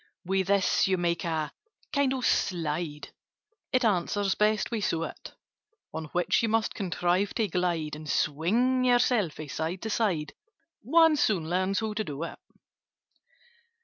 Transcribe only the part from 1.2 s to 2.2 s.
a kind